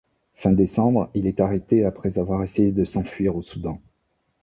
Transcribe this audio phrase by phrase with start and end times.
[0.33, 3.79] Fin décembre, il est arrêté après avoir essayé de s'enfuir au Soudan.